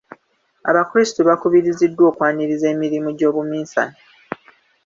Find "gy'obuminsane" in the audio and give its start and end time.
3.17-3.97